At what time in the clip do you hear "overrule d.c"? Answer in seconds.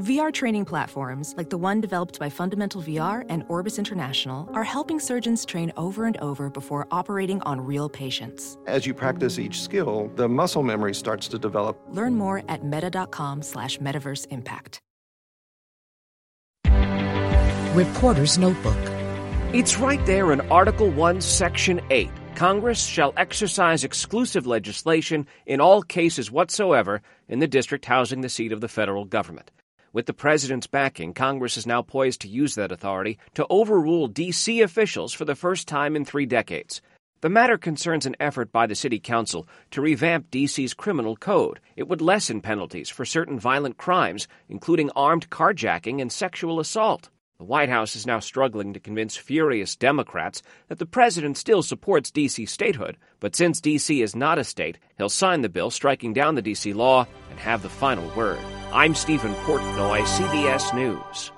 33.48-34.60